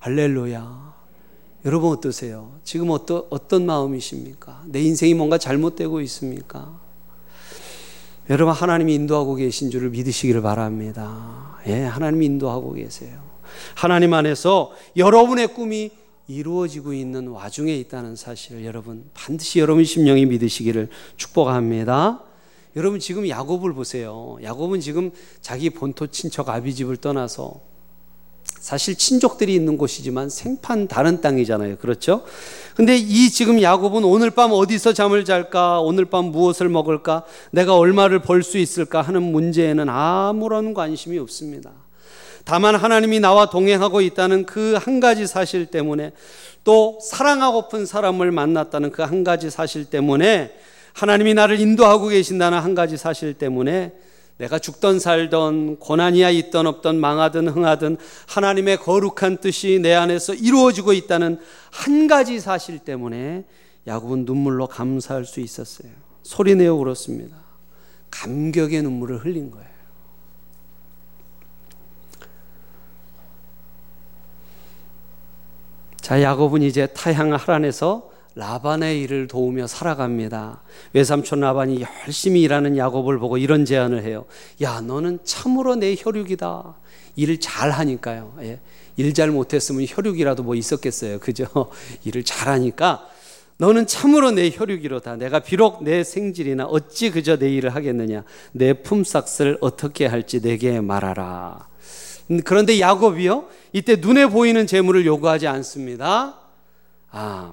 [0.00, 0.94] 할렐루야.
[1.64, 2.58] 여러분 어떠세요?
[2.64, 4.62] 지금 어떠, 어떤 마음이십니까?
[4.66, 6.80] 내 인생이 뭔가 잘못되고 있습니까?
[8.30, 11.58] 여러분 하나님이 인도하고 계신 줄을 믿으시기를 바랍니다.
[11.66, 13.18] 예, 하나님이 인도하고 계세요.
[13.74, 15.90] 하나님 안에서 여러분의 꿈이
[16.28, 22.22] 이루어지고 있는 와중에 있다는 사실을 여러분 반드시 여러분 심령이 믿으시기를 축복합니다.
[22.76, 24.36] 여러분 지금 야곱을 보세요.
[24.42, 25.10] 야곱은 지금
[25.40, 27.60] 자기 본토 친척 아비집을 떠나서
[28.60, 31.76] 사실 친족들이 있는 곳이지만 생판 다른 땅이잖아요.
[31.78, 32.24] 그렇죠?
[32.74, 35.80] 근데 이 지금 야곱은 오늘 밤 어디서 잠을 잘까?
[35.80, 37.24] 오늘 밤 무엇을 먹을까?
[37.50, 39.00] 내가 얼마를 벌 수 있을까?
[39.00, 41.72] 하는 문제에는 아무런 관심이 없습니다.
[42.48, 46.12] 다만 하나님이 나와 동행하고 있다는 그 한 가지 사실 때문에
[46.64, 50.54] 또 사랑하고픈 사람을 만났다는 그 한 가지 사실 때문에
[50.94, 53.92] 하나님이 나를 인도하고 계신다는 한 가지 사실 때문에
[54.38, 61.38] 내가 죽던 살던 고난이야 있던 없던 망하든 흥하든 하나님의 거룩한 뜻이 내 안에서 이루어지고 있다는
[61.70, 63.44] 한 가지 사실 때문에
[63.86, 65.90] 야곱은 눈물로 감사할 수 있었어요.
[66.22, 67.36] 소리내어 울었습니다.
[68.10, 69.77] 감격의 눈물을 흘린 거예요.
[76.08, 80.62] 자, 야곱은 이제 타향 하란에서 라반의 일을 도우며 살아갑니다.
[80.94, 84.24] 외삼촌 라반이 열심히 일하는 야곱을 보고 이런 제안을 해요.
[84.62, 86.76] 야, 너는 참으로 내 혈육이다.
[87.16, 88.38] 일을 잘 하니까요.
[88.40, 88.58] 예.
[88.96, 91.18] 일잘 못했으면 혈육이라도 뭐 있었겠어요.
[91.18, 91.44] 그죠?
[92.04, 93.06] 일을 잘하니까
[93.58, 95.16] 너는 참으로 내 혈육이로다.
[95.16, 98.24] 내가 비록 내 생질이나 어찌 그저 내 일을 하겠느냐.
[98.52, 101.67] 내 품삯을 어떻게 할지 내게 말하라.
[102.30, 103.46] 음, 그런데 야곱이요.
[103.72, 106.38] 이때 눈에 보이는 재물을 요구하지 않습니다.
[107.10, 107.52] 아,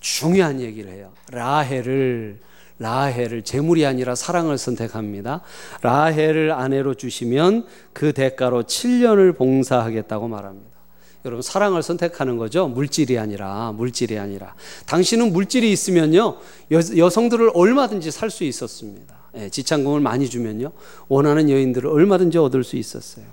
[0.00, 1.12] 중요한 얘기를 해요.
[1.30, 2.38] 라헬을
[2.78, 5.42] 라헬을 재물이 아니라 사랑을 선택합니다.
[5.82, 10.74] 라헬을 아내로 주시면 그 대가로 7년을 봉사하겠다고 말합니다.
[11.24, 12.68] 여러분 사랑을 선택하는 거죠.
[12.68, 14.54] 물질이 아니라 물질이 아니라
[14.86, 16.36] 당신은 물질이 있으면요
[16.72, 19.14] 여, 성들을 얼마든지 살 수 있었습니다.
[19.36, 20.72] 예, 지창금을 많이 주면요
[21.08, 23.24] 원하는 여인들을 얼마든지 얻을 수 있었어요.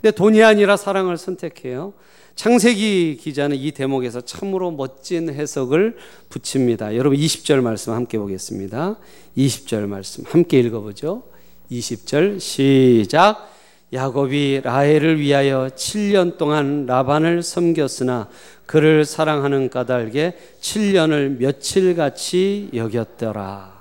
[0.00, 1.92] 근데 돈이 아니라 사랑을 선택해요.
[2.34, 5.96] 창세기 기자는 이 대목에서 참으로 멋진 해석을
[6.30, 6.96] 붙입니다.
[6.96, 8.98] 여러분 20절 말씀 함께 보겠습니다.
[9.36, 11.24] 20절 말씀 함께 읽어보죠.
[11.70, 13.50] 20절 시작.
[13.92, 18.30] 야곱이 라헬을 위하여 7년 동안 라반을 섬겼으나
[18.64, 23.80] 그를 사랑하는 까닭에 7년을 며칠같이 여겼더라.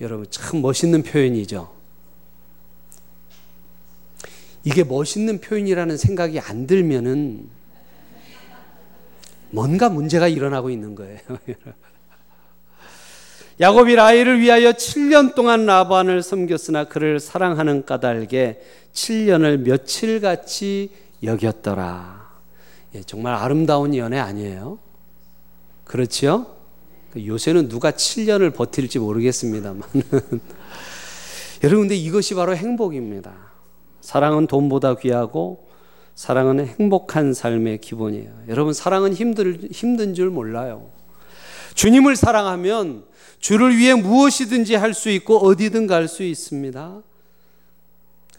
[0.00, 1.77] 여러분 참 멋있는 표현이죠.
[4.68, 7.48] 이게 멋있는 표현이라는 생각이 안 들면은
[9.50, 11.18] 뭔가 문제가 일어나고 있는 거예요.
[13.60, 18.60] 야곱이 라헬을 위하여 7년 동안 라반을 섬겼으나 그를 사랑하는 까닭에
[18.92, 20.90] 7년을 며칠같이
[21.22, 22.28] 여겼더라.
[22.94, 24.78] 예, 정말 아름다운 연애 아니에요?
[25.84, 26.58] 그렇죠?
[27.16, 29.82] 요새는 누가 7년을 버틸지 모르겠습니다만.
[31.64, 33.47] 여러분, 근데 이것이 바로 행복입니다.
[34.00, 35.68] 사랑은 돈보다 귀하고
[36.14, 38.30] 사랑은 행복한 삶의 기본이에요.
[38.48, 40.90] 여러분, 사랑은 힘들, 힘든 줄 몰라요.
[41.74, 43.04] 주님을 사랑하면
[43.38, 47.02] 주를 위해 무엇이든지 할 수 있고 어디든 갈 수 있습니다.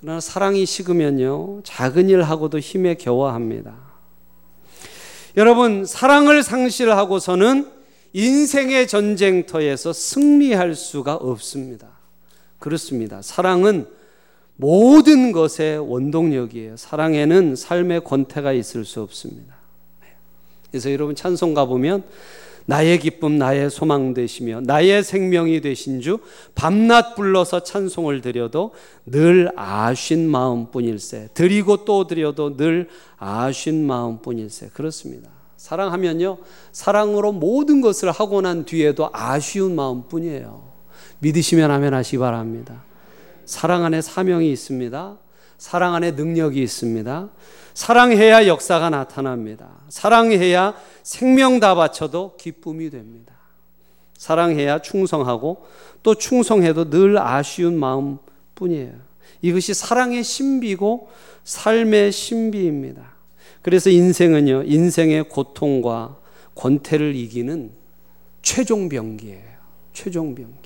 [0.01, 3.77] 그러나 사랑이 식으면요, 작은 일 하고도 힘에 겨워합니다.
[5.37, 7.71] 여러분, 사랑을 상실하고서는
[8.11, 11.87] 인생의 전쟁터에서 승리할 수가 없습니다.
[12.57, 13.21] 그렇습니다.
[13.21, 13.87] 사랑은
[14.61, 16.75] 모든 것의 원동력이에요.
[16.75, 19.55] 사랑에는 삶의 권태가 있을 수 없습니다.
[20.69, 22.03] 그래서 여러분 찬송 가보면
[22.65, 26.19] 나의 기쁨 나의 소망 되시며 나의 생명이 되신 주
[26.55, 28.73] 밤낮 불러서 찬송을 드려도
[29.05, 35.29] 늘 아신 마음뿐일세 드리고 또 드려도 늘 아신 마음뿐일세 그렇습니다.
[35.55, 36.37] 사랑하면요
[36.73, 40.67] 사랑으로 모든 것을 하고 난 뒤에도 아쉬운 마음뿐이에요.
[41.19, 42.88] 믿으시면 하면 하시 바랍니다.
[43.49, 45.17] 사랑 안에 사명이 있습니다.
[45.57, 47.29] 사랑 안에 능력이 있습니다.
[47.73, 49.71] 사랑해야 역사가 나타납니다.
[49.89, 53.33] 사랑해야 생명 다 바쳐도 기쁨이 됩니다.
[54.15, 55.65] 사랑해야 충성하고
[56.03, 58.19] 또 충성해도 늘 아쉬운 마음
[58.53, 58.93] 뿐이에요.
[59.41, 61.09] 이것이 사랑의 신비고
[61.43, 63.15] 삶의 신비입니다.
[63.63, 66.17] 그래서 인생은요, 인생의 고통과
[66.53, 67.71] 권태를 이기는
[68.43, 69.57] 최종 병기예요.
[69.91, 70.58] 최종 병기.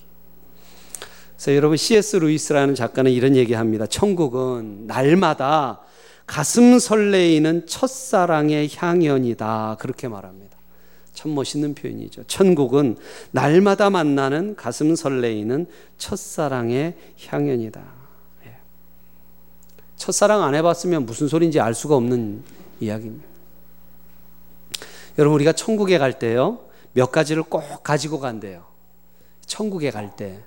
[1.36, 2.18] 그래서 여러분 C.S.
[2.18, 3.86] 루이스라는 작가는 이런 얘기합니다.
[3.86, 5.82] 천국은 날마다
[6.26, 9.78] 가슴 설레이는 첫사랑의 향연이다.
[9.80, 10.58] 그렇게 말합니다.
[11.14, 12.24] 참 멋있는 표현이죠.
[12.24, 12.98] 천국은
[13.32, 15.68] 날마다 만나는 가슴 설레이는
[15.98, 16.96] 첫사랑의
[17.28, 17.82] 향연이다.
[18.46, 18.58] 예.
[19.96, 22.44] 첫사랑 안 해봤으면 무슨 소리인지 알 수가 없는
[22.80, 23.28] 이야기입니다.
[25.20, 26.60] 여러분, 우리가 천국에 갈 때요,
[26.94, 28.66] 몇 가지를 꼭 가지고 간대요.
[29.46, 30.40] 천국에 갈 때.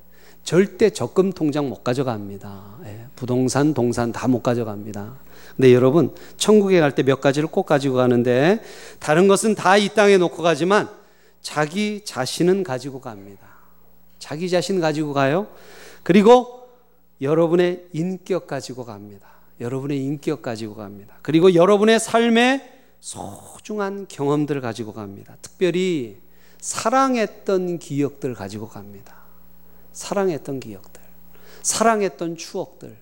[0.46, 2.76] 절대 적금 통장 못 가져갑니다.
[2.84, 5.16] 예, 부동산, 동산 다 못 가져갑니다.
[5.56, 8.62] 근데 여러분, 천국에 갈 때 몇 가지를 꼭 가지고 가는데
[9.00, 10.88] 다른 것은 다 이 땅에 놓고 가지만
[11.42, 13.44] 자기 자신은 가지고 갑니다.
[14.20, 15.48] 자기 자신 가지고 가요.
[16.04, 16.68] 그리고
[17.20, 19.26] 여러분의 인격 가지고 갑니다.
[19.60, 21.18] 여러분의 인격 가지고 갑니다.
[21.22, 22.62] 그리고 여러분의 삶의
[23.00, 25.36] 소중한 경험들 가지고 갑니다.
[25.42, 26.18] 특별히
[26.60, 29.15] 사랑했던 기억들 가지고 갑니다.
[29.96, 31.00] 사랑했던 기억들,
[31.62, 32.94] 사랑했던 추억들,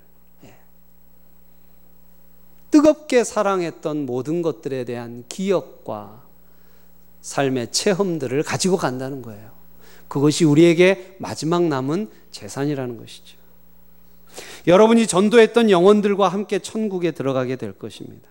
[0.45, 0.55] 예.
[2.71, 6.23] 뜨겁게 사랑했던 모든 것들에 대한 기억과
[7.21, 9.51] 삶의 체험들을 가지고 간다는 거예요.
[10.07, 13.39] 그것이 우리에게 마지막 남은 재산이라는 것이죠.
[14.69, 18.29] 여러분이 전도했던 영혼들과 함께 천국에 들어가게 될 것입니다.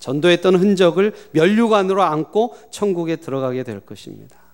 [0.00, 4.47] 전도했던 흔적을 면류관으로 안고 천국에 들어가게 될 것입니다.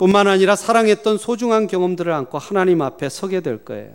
[0.00, 3.92] 뿐만 아니라 사랑했던 소중한 경험들을 안고 하나님 앞에 서게 될 거예요.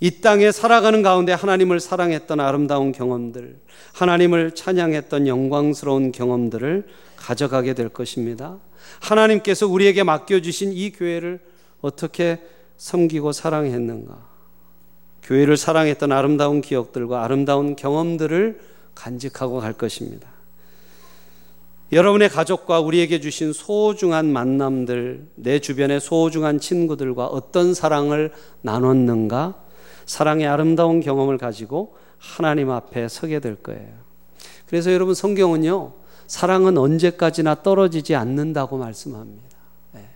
[0.00, 3.60] 이 땅에 살아가는 가운데 하나님을 사랑했던 아름다운 경험들,
[3.92, 8.58] 하나님을 찬양했던 영광스러운 경험들을 가져가게 될 것입니다.
[8.98, 11.38] 하나님께서 우리에게 맡겨주신 이 교회를
[11.82, 12.40] 어떻게
[12.76, 14.26] 섬기고 사랑했는가?
[15.22, 18.58] 교회를 사랑했던 아름다운 기억들과 아름다운 경험들을
[18.96, 20.31] 간직하고 갈 것입니다.
[21.92, 28.32] 여러분의 가족과 우리에게 주신 소중한 만남들, 내 주변의 소중한 친구들과 어떤 사랑을
[28.62, 29.62] 나눴는가?
[30.06, 33.92] 사랑의 아름다운 경험을 가지고 하나님 앞에 서게 될 거예요.
[34.66, 35.92] 그래서 여러분 성경은요,
[36.26, 39.58] 사랑은 언제까지나 떨어지지 않는다고 말씀합니다.
[39.92, 40.08] 네.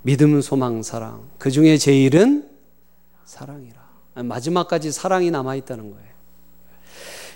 [0.00, 1.28] 믿음, 소망, 사랑.
[1.36, 2.48] 그 중에 제일은
[3.26, 3.86] 사랑이라.
[4.14, 6.15] 마지막까지 사랑이 남아있다는 거예요.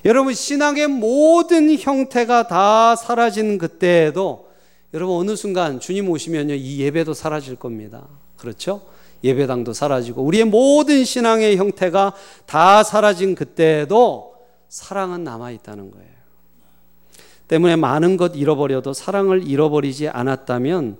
[0.05, 4.48] 여러분, 신앙의 모든 형태가 다 사라진 그때에도
[4.94, 8.09] 여러분, 어느 순간 주님 오시면요, 이 예배도 사라질 겁니다.
[8.36, 8.82] 그렇죠?
[9.22, 12.14] 예배당도 사라지고, 우리의 모든 신앙의 형태가
[12.46, 14.34] 다 사라진 그때에도
[14.68, 16.09] 사랑은 남아 있다는 거예요.
[17.48, 20.98] 때문에 많은 것 잃어버려도 사랑을 잃어버리지 않았다면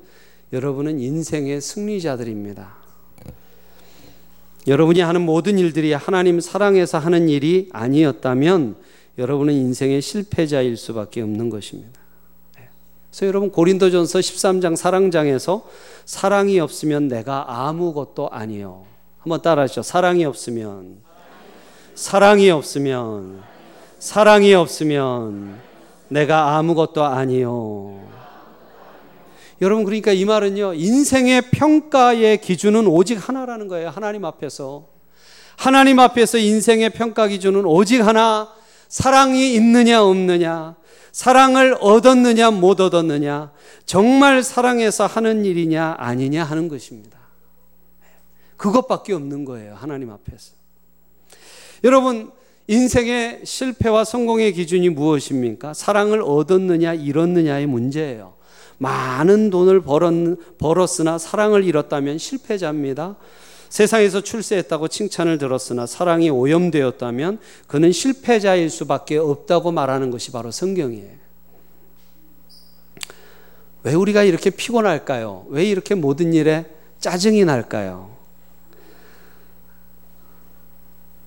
[0.53, 2.80] 여러분은 인생의 승리자들입니다.
[4.67, 8.77] 여러분이 하는 모든 일들이 하나님 사랑해서 하는 일이 아니었다면
[9.19, 12.01] 여러분은 인생의 실패자일 수밖에 없는 것입니다.
[12.57, 12.69] 네.
[13.11, 15.67] 그래서 여러분 고린도전서 13장 사랑장에서
[16.05, 18.85] 사랑이 없으면 내가 아무것도 아니요.
[19.19, 19.83] 한번 따라하시죠.
[19.83, 20.99] 사랑이 없으면
[21.95, 23.43] 사랑이 없으면
[23.99, 25.59] 사랑이 없으면
[26.09, 28.01] 내가 아무것도 아니요.
[29.61, 30.75] 여러분 그러니까 이 말은요.
[30.75, 33.91] 인생의 평가의 기준은 오직 하나라는 거예요.
[33.91, 34.89] 하나님 앞에서.
[35.57, 38.49] 하나님 앞에서 인생의 평가 기준은 오직 하나.
[38.89, 40.77] 사랑이 있느냐 없느냐.
[41.13, 43.53] 사랑을 얻었느냐 못 얻었느냐.
[43.85, 47.19] 정말 사랑해서 하는 일이냐 아니냐 하는 것입니다.
[48.57, 49.75] 그것밖에 없는 거예요.
[49.75, 50.53] 하나님 앞에서.
[51.85, 52.31] 여러분
[52.67, 55.75] 인생의 실패와 성공의 기준이 무엇입니까?
[55.75, 58.35] 사랑을 얻었느냐, 잃었느냐의 문제예요.
[58.81, 63.17] 많은 돈을 벌었, 으나 사랑을 잃었다면 실패자입니다.
[63.69, 71.13] 세상에서 출세했다고 칭찬을 들었으나 사랑이 오염되었다면 그는 실패자일 수밖에 없다고 말하는 것이 바로 성경이에요.
[73.83, 75.47] 왜 우리가 이렇게 피곤할까요?
[75.51, 76.65] 왜 이렇게 모든 일에
[77.01, 78.17] 짜증이 날까요?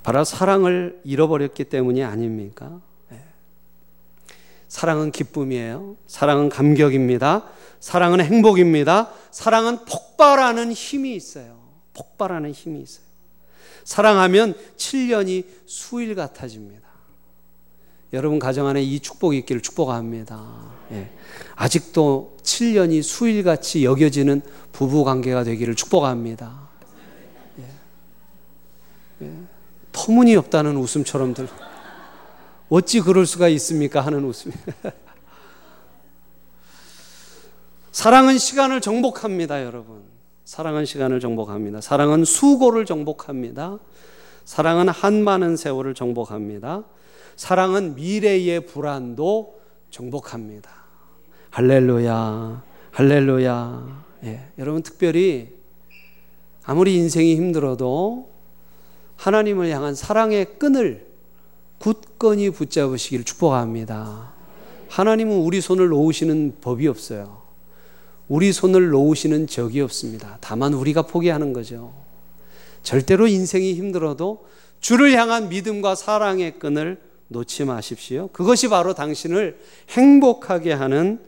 [0.02, 2.82] 바로 사랑을 잃어버렸기 때문이 아닙니까?
[4.74, 4.80] 네.
[4.80, 5.98] 사랑은 기쁨이에요.
[6.08, 7.44] 사랑은 감격입니다.
[7.80, 9.12] 사랑은 행복입니다.
[9.30, 11.60] 사랑은 폭발하는 힘이 있어요.
[11.94, 13.06] 폭발하는 힘이 있어요.
[13.84, 16.82] 사랑하면 7년이 수일 같아집니다.
[18.14, 20.42] 여러분 가정 안에 이 축복이 있기를 축복합니다.
[20.92, 21.12] 예.
[21.56, 26.70] 아직도 7년이 수일같이 여겨지는 부부 관계가 되기를 축복합니다.
[27.60, 29.26] 예.
[29.26, 29.32] 예.
[29.92, 31.48] 터무니없다는 웃음처럼 들.
[32.70, 34.02] 어찌 그럴 수가 있습니까?
[34.02, 34.52] 하는 웃음.
[37.92, 40.04] 사랑은 시간을 정복합니다, 여러분.
[40.46, 41.82] 사랑은 시간을 정복합니다.
[41.82, 43.80] 사랑은 수고를 정복합니다.
[44.46, 46.84] 사랑은 한 많은 세월을 정복합니다.
[47.36, 49.60] 사랑은 미래의 불안도
[49.90, 50.70] 정복합니다.
[51.52, 54.04] 할렐루야, 할렐루야.
[54.26, 55.56] 예, 여러분 특별히
[56.64, 58.32] 아무리 인생이 힘들어도
[59.18, 61.13] 하나님을 향한 사랑의 끈을
[61.84, 64.32] 굳건히 붙잡으시기를 축복합니다.
[64.88, 67.42] 하나님은 우리 손을 놓으시는 법이 없어요.
[68.30, 70.38] 우리 손을 놓으시는 적이 없습니다.
[70.40, 71.94] 다만 우리가 포기하는 거죠.
[72.84, 74.48] 절대로 인생이 힘들어도
[74.80, 78.30] 주를 향한 믿음과 사랑의 끈을 놓지 마십시오.
[78.30, 79.60] 그것이 바로 당신을
[79.90, 81.20] 행복하게 하는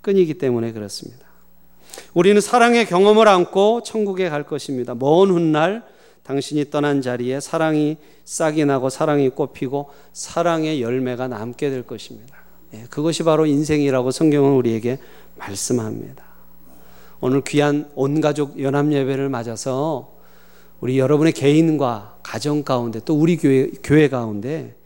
[0.00, 1.28] 끈이기 때문에 그렇습니다.
[2.12, 4.96] 우리는 사랑의 경험을 안고 천국에 갈 것입니다.
[4.96, 5.84] 먼 훗날
[6.28, 12.36] 당신이 떠난 자리에 사랑이 싹이 나고 사랑이 꽃피고 사랑의 열매가 남게 될 것입니다.
[12.74, 14.98] 예, 그것이 바로 인생이라고 성경은 우리에게
[15.36, 16.22] 말씀합니다.
[17.20, 20.18] 오늘 귀한 온 가족 연합 예배를 맞아서
[20.80, 24.76] 우리 여러분의 개인과 가정 가운데 또 우리 교회, 교회 가운데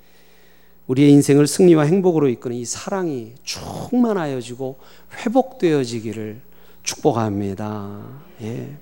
[0.86, 4.78] 우리의 인생을 승리와 행복으로 이끄는 이 사랑이 충만하여지고
[5.24, 6.40] 회복되어지기를
[6.84, 8.00] 축복합니다.
[8.42, 8.76] 예.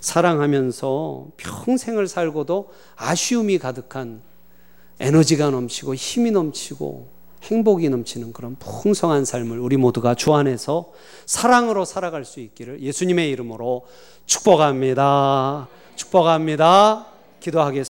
[0.00, 4.22] 사랑하면서 평생을 살고도 아쉬움이 가득한
[5.00, 10.92] 에너지가 넘치고 힘이 넘치고 행복이 넘치는 그런 풍성한 삶을 우리 모두가 주 안에서
[11.26, 13.86] 사랑으로 살아갈 수 있기를 예수님의 이름으로
[14.26, 15.68] 축복합니다.
[15.94, 17.06] 축복합니다.
[17.40, 17.84] 기도하겠습니다.